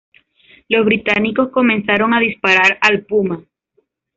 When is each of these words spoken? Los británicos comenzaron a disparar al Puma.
Los 0.67 0.83
británicos 0.83 1.49
comenzaron 1.51 2.11
a 2.15 2.19
disparar 2.19 2.79
al 2.81 3.03
Puma. 3.05 3.43